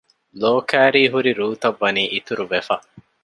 ލޯކައިރީ 0.41 1.01
ހުރި 1.13 1.31
ރޫތައް 1.39 1.79
ވަނީ 1.81 2.03
އިތުރު 2.13 2.45
ވެފަ 2.51 2.75